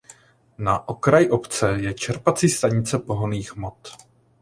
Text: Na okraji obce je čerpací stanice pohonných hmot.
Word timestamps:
Na 0.57 0.87
okraji 0.87 1.29
obce 1.29 1.69
je 1.71 1.93
čerpací 1.93 2.49
stanice 2.49 2.99
pohonných 2.99 3.55
hmot. 3.55 3.91